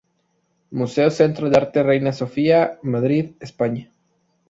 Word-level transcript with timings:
Museo 0.71 1.11
Centro 1.11 1.51
de 1.51 1.57
Arte 1.61 1.83
Reina 1.83 2.11
Sofía, 2.11 2.79
Madrid, 2.81 3.33
España. 3.39 3.91